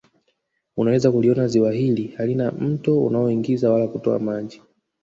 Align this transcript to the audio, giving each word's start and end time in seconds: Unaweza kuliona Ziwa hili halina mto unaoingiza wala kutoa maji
Unaweza 0.77 1.11
kuliona 1.11 1.47
Ziwa 1.47 1.71
hili 1.71 2.07
halina 2.07 2.51
mto 2.51 2.99
unaoingiza 3.03 3.71
wala 3.71 3.87
kutoa 3.87 4.19
maji 4.19 4.61